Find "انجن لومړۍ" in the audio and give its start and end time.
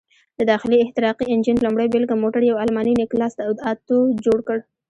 1.33-1.87